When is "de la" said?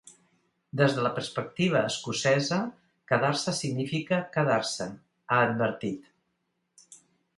0.99-1.11